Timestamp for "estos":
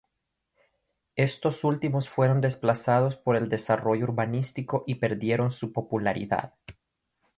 1.15-1.63